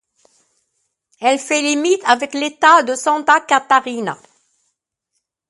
[1.19, 4.17] Elle fait limite avec l'État de Santa Catarina.